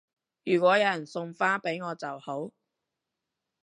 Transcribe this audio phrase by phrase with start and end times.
[0.43, 2.49] 如果有人送花俾我就好